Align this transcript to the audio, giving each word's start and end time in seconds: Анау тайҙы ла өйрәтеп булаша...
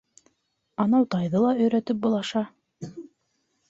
Анау 0.85 1.05
тайҙы 1.17 1.43
ла 1.45 1.53
өйрәтеп 1.61 2.03
булаша... 2.09 2.47